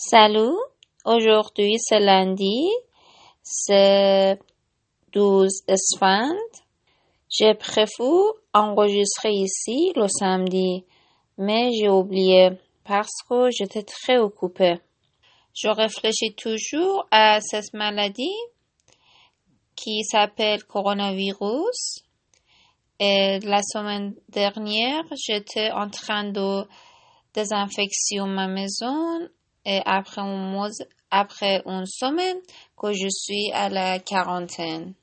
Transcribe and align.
Salut, 0.00 0.54
aujourd'hui 1.04 1.74
c'est 1.80 1.98
lundi, 1.98 2.68
c'est 3.42 4.38
12 5.12 5.64
Esfand. 5.66 6.36
J'ai 7.28 7.54
prévu 7.54 8.30
enregistrer 8.54 9.32
ici 9.32 9.92
le 9.96 10.06
samedi, 10.06 10.84
mais 11.36 11.72
j'ai 11.72 11.88
oublié 11.88 12.50
parce 12.84 13.10
que 13.28 13.50
j'étais 13.50 13.82
très 13.82 14.18
occupée. 14.18 14.78
Je 15.52 15.66
réfléchis 15.66 16.32
toujours 16.36 17.08
à 17.10 17.40
cette 17.40 17.74
maladie 17.74 18.38
qui 19.74 20.04
s'appelle 20.04 20.62
coronavirus. 20.62 22.04
Et 23.00 23.40
la 23.40 23.62
semaine 23.64 24.14
dernière, 24.28 25.02
j'étais 25.16 25.72
en 25.72 25.90
train 25.90 26.22
de 26.30 26.68
désinfecter 27.34 28.20
ma 28.20 28.46
maison 28.46 29.28
et 29.68 29.82
après, 29.84 30.22
un 30.22 30.50
mois, 30.50 30.70
une 31.12 31.84
semaine 31.84 32.38
que 32.74 32.90
je 32.94 33.08
suis 33.10 33.52
à 33.52 33.68
la 33.68 33.98
quarantaine 33.98 34.94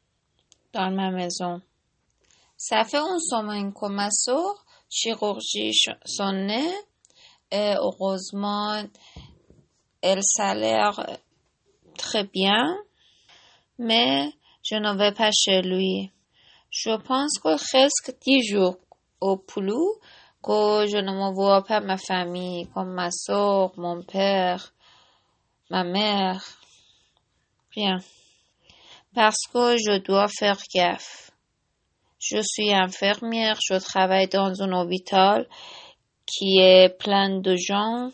dans 0.73 0.89
ma 0.89 1.11
maison. 1.11 1.61
Ça 2.57 2.83
fait 2.83 2.97
une 2.97 3.19
semaine 3.19 3.71
que 3.73 3.85
ma 3.87 4.09
soeur 4.09 4.65
chirurgie 4.89 5.71
son 6.03 6.31
nez 6.31 6.73
et 7.51 7.75
heureusement, 7.77 8.81
elle 10.01 10.21
l'air 10.55 11.19
très 11.95 12.23
bien, 12.23 12.75
mais 13.77 14.31
je 14.63 14.77
ne 14.77 14.97
vais 14.97 15.11
pas 15.11 15.29
chez 15.31 15.61
lui. 15.61 16.11
Je 16.71 16.97
pense 16.97 17.37
que 17.37 17.55
presque 17.55 18.17
dix 18.25 18.41
jours 18.47 18.77
au 19.21 19.37
plus 19.37 19.71
que 20.45 20.85
je 20.85 20.97
ne 20.97 21.11
me 21.11 21.33
vois 21.33 21.63
pas 21.63 21.79
ma 21.79 21.97
famille, 21.97 22.67
comme 22.73 22.93
ma 22.93 23.09
soeur, 23.09 23.71
mon 23.77 24.03
père, 24.03 24.73
ma 25.71 25.83
mère. 25.83 26.43
Rien. 27.75 27.97
Parce 29.15 29.41
que 29.51 29.75
je 29.77 29.97
dois 30.03 30.27
faire 30.27 30.59
gaffe. 30.73 31.31
Je 32.19 32.41
suis 32.41 32.71
infirmière, 32.71 33.57
je 33.67 33.75
travaille 33.75 34.27
dans 34.27 34.61
un 34.61 34.71
hôpital 34.73 35.47
qui 36.27 36.59
est 36.59 36.89
plein 36.89 37.39
de 37.39 37.55
gens 37.55 38.11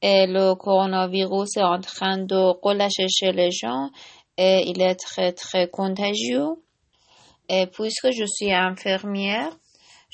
et 0.00 0.26
le 0.26 0.54
coronavirus 0.54 1.56
est 1.56 1.62
en 1.62 1.80
train 1.80 2.18
de 2.18 2.36
relâcher 2.62 3.08
chez 3.08 3.32
les 3.32 3.50
gens 3.50 3.90
et 4.36 4.64
il 4.66 4.80
est 4.80 4.96
très 4.96 5.32
très 5.32 5.68
contagieux. 5.68 6.56
Et 7.48 7.66
puisque 7.66 8.10
je 8.10 8.24
suis 8.24 8.52
infirmière, 8.52 9.50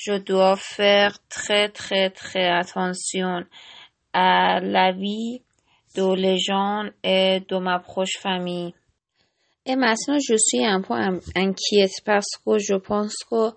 je 0.02 0.14
dois 0.14 0.56
faire 0.56 1.18
très 1.28 1.68
très 1.68 2.08
très 2.08 2.48
attention 2.48 3.44
à 4.14 4.58
la 4.60 4.92
vie 4.92 5.42
de 5.94 6.14
les 6.14 6.38
gens 6.38 6.84
et 7.02 7.40
de 7.40 7.58
ma 7.58 7.80
proche 7.80 8.16
famille. 8.18 8.74
Et 9.66 9.76
maintenant, 9.76 10.18
je 10.18 10.36
suis 10.38 10.64
un 10.64 10.80
peu 10.80 10.94
inquiète 10.94 12.00
parce 12.06 12.30
que 12.44 12.58
je 12.58 12.76
pense 12.76 13.14
que 13.30 13.50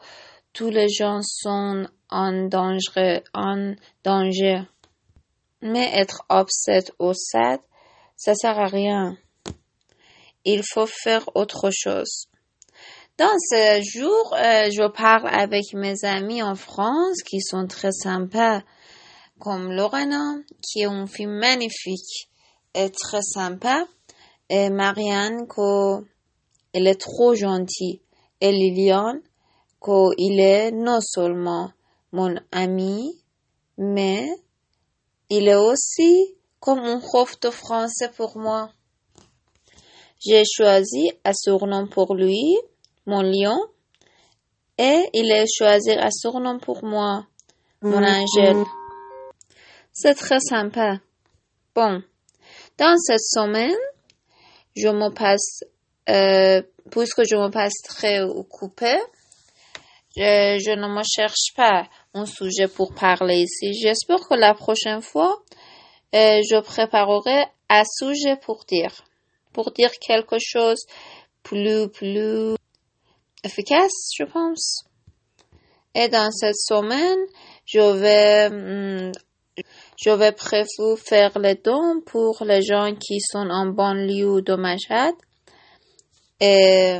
tous 0.51 0.69
les 0.69 0.89
gens 0.89 1.21
sont 1.21 1.87
en 2.09 2.47
danger, 2.49 3.21
en 3.33 3.75
danger. 4.03 4.63
Mais 5.61 5.91
être 5.93 6.25
upset 6.29 6.91
ou 6.99 7.13
sad, 7.13 7.61
ça 8.17 8.35
sert 8.35 8.59
à 8.59 8.67
rien. 8.67 9.17
Il 10.43 10.61
faut 10.61 10.87
faire 10.87 11.23
autre 11.35 11.69
chose. 11.71 12.27
Dans 13.19 13.37
ce 13.37 13.79
jour, 13.83 14.33
euh, 14.33 14.71
je 14.71 14.87
parle 14.91 15.29
avec 15.29 15.71
mes 15.73 16.03
amis 16.03 16.41
en 16.41 16.55
France 16.55 17.21
qui 17.21 17.41
sont 17.41 17.67
très 17.67 17.91
sympas, 17.91 18.63
comme 19.39 19.71
Lorena, 19.71 20.37
qui 20.63 20.81
est 20.81 20.87
une 20.87 21.07
fille 21.07 21.27
magnifique 21.27 22.31
et 22.73 22.89
très 22.89 23.21
sympa, 23.21 23.85
et 24.49 24.71
Marianne, 24.71 25.45
qu'elle 25.47 26.87
est 26.87 26.99
trop 26.99 27.35
gentille, 27.35 28.01
et 28.41 28.51
Liliane, 28.51 29.21
qu'il 29.79 30.39
est 30.39 30.71
non 30.71 30.99
seulement 30.99 31.71
mon 32.13 32.33
ami, 32.51 33.21
mais 33.77 34.27
il 35.29 35.47
est 35.47 35.53
aussi 35.53 36.35
comme 36.59 36.79
un 36.79 36.99
prof 36.99 37.39
de 37.41 37.51
français 37.51 38.09
pour 38.17 38.39
moi. 38.39 38.71
J'ai 40.19 40.41
choisi 40.51 41.11
un 41.23 41.33
surnom 41.33 41.85
pour 41.85 42.15
lui 42.15 42.57
mon 43.05 43.21
lion, 43.21 43.59
et 44.77 45.09
il 45.13 45.31
a 45.31 45.45
choisi 45.45 45.91
un 45.91 46.09
surnom 46.11 46.59
pour 46.59 46.83
moi, 46.83 47.25
mon 47.81 48.01
mm-hmm. 48.01 48.23
angel. 48.23 48.63
C'est 49.91 50.15
très 50.15 50.39
sympa. 50.39 50.99
Bon, 51.75 52.01
dans 52.77 52.97
cette 52.97 53.21
semaine, 53.21 53.75
je 54.75 54.87
me 54.87 55.09
passe, 55.09 55.63
euh, 56.09 56.61
puisque 56.89 57.23
je 57.23 57.35
me 57.35 57.49
passe 57.49 57.73
très 57.83 58.21
occupée, 58.21 58.99
je, 60.15 60.59
je, 60.63 60.71
ne 60.71 60.87
me 60.87 61.03
cherche 61.03 61.53
pas 61.55 61.87
un 62.13 62.25
sujet 62.25 62.67
pour 62.67 62.93
parler 62.93 63.41
ici. 63.41 63.73
J'espère 63.73 64.19
que 64.27 64.35
la 64.35 64.53
prochaine 64.53 65.01
fois, 65.01 65.43
euh, 66.15 66.41
je 66.49 66.59
préparerai 66.59 67.45
un 67.69 67.83
sujet 67.85 68.37
pour 68.37 68.65
dire, 68.65 68.93
pour 69.51 69.71
dire 69.71 69.91
quelque 69.99 70.37
chose 70.39 70.85
plus, 71.43 71.89
plus 71.89 72.55
efficace, 73.43 74.11
je 74.17 74.23
pense. 74.23 74.83
Et 75.95 76.07
dans 76.09 76.31
cette 76.31 76.57
semaine, 76.57 77.19
je 77.65 77.79
vais, 77.79 78.49
hmm, 78.49 79.11
je 79.97 80.09
vais 80.09 80.31
prévu 80.31 80.97
faire 80.97 81.37
les 81.37 81.55
dons 81.55 82.01
pour 82.05 82.43
les 82.45 82.61
gens 82.63 82.93
qui 82.95 83.19
sont 83.19 83.49
en 83.49 83.67
banlieue 83.67 84.41
de 84.41 84.55
Machad. 84.55 85.13
Et 86.39 86.99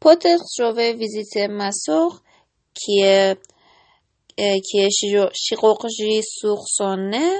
peut-être 0.00 0.44
je 0.58 0.72
vais 0.72 0.94
visiter 0.94 1.48
ma 1.48 1.70
soeur 1.70 2.22
qui 2.74 3.00
est, 3.02 3.38
qui 4.36 4.78
est 4.78 5.30
chirurgie 5.34 6.22
sur 6.22 6.62
son 6.66 6.96
nez. 6.96 7.38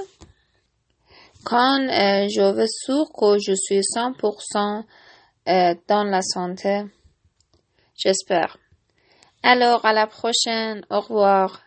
Quand 1.45 1.81
euh, 1.81 2.29
je 2.29 2.55
vais 2.55 2.69
sûr 2.69 3.11
que 3.13 3.37
je 3.39 3.53
suis 3.55 3.81
100% 3.81 4.85
euh, 5.49 5.75
dans 5.89 6.05
la 6.05 6.23
santé. 6.23 6.85
J'espère. 8.05 8.59
Alors, 9.45 9.85
à 9.85 9.93
la 9.93 10.09
prochaine. 10.09 10.85
Au 10.91 11.01
revoir. 11.01 11.61